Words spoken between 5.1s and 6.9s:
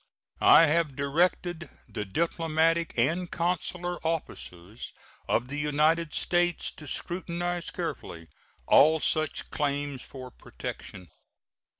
of the United States to